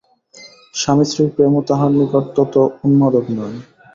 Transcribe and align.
স্বামী-স্ত্রীর 0.73 1.29
প্রেমও 1.35 1.61
তাঁহার 1.67 1.91
নিকট 1.97 2.25
তত 2.35 2.53
উন্মাদক 2.85 3.25
নয়। 3.37 3.57